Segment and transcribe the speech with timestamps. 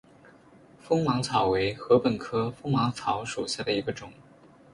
[0.79, 4.11] 锋芒草为禾本科锋芒草属下的一个种。